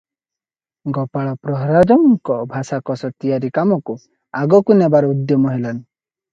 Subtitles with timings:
[0.97, 3.99] ଗୋପାଳ ପ୍ରହରାଜଙ୍କ ଭାଷାକୋଷ ତିଆରି କାମକୁ
[4.43, 5.81] ଆଗକୁ ନେବାର ଉଦ୍ୟମ ହେଲାଣି।